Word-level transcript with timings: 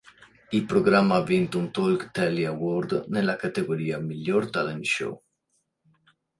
Il 0.49 0.65
programma 0.65 1.17
ha 1.17 1.21
vinto 1.23 1.59
un 1.59 1.69
Talk 1.71 2.09
Telly 2.09 2.43
Award 2.45 3.05
nella 3.09 3.35
categoria 3.35 3.99
"miglior 3.99 4.49
talent 4.49 4.83
show". 4.83 5.21